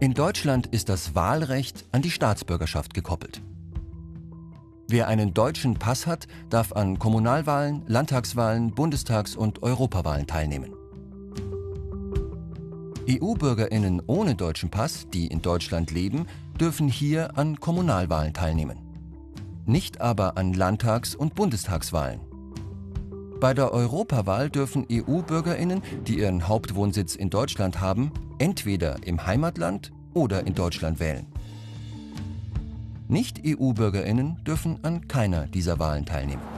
In 0.00 0.14
Deutschland 0.14 0.68
ist 0.68 0.88
das 0.88 1.16
Wahlrecht 1.16 1.84
an 1.90 2.02
die 2.02 2.12
Staatsbürgerschaft 2.12 2.94
gekoppelt. 2.94 3.42
Wer 4.86 5.08
einen 5.08 5.34
deutschen 5.34 5.74
Pass 5.74 6.06
hat, 6.06 6.28
darf 6.50 6.72
an 6.72 7.00
Kommunalwahlen, 7.00 7.82
Landtagswahlen, 7.88 8.72
Bundestags- 8.76 9.34
und 9.34 9.64
Europawahlen 9.64 10.28
teilnehmen. 10.28 10.72
EU-Bürgerinnen 13.10 14.00
ohne 14.06 14.36
deutschen 14.36 14.70
Pass, 14.70 15.08
die 15.12 15.26
in 15.26 15.42
Deutschland 15.42 15.90
leben, 15.90 16.26
dürfen 16.60 16.86
hier 16.86 17.36
an 17.36 17.58
Kommunalwahlen 17.58 18.34
teilnehmen. 18.34 18.78
Nicht 19.66 20.00
aber 20.00 20.38
an 20.38 20.54
Landtags- 20.54 21.16
und 21.16 21.34
Bundestagswahlen. 21.34 22.20
Bei 23.40 23.52
der 23.52 23.72
Europawahl 23.72 24.48
dürfen 24.48 24.86
EU-Bürgerinnen, 24.90 25.82
die 26.06 26.18
ihren 26.18 26.46
Hauptwohnsitz 26.46 27.14
in 27.14 27.30
Deutschland 27.30 27.80
haben, 27.80 28.12
entweder 28.38 28.96
im 29.04 29.26
Heimatland 29.26 29.92
oder 30.18 30.46
in 30.46 30.54
Deutschland 30.54 30.98
wählen. 30.98 31.26
Nicht-EU-Bürgerinnen 33.06 34.36
dürfen 34.44 34.78
an 34.82 35.08
keiner 35.08 35.46
dieser 35.46 35.78
Wahlen 35.78 36.04
teilnehmen. 36.04 36.57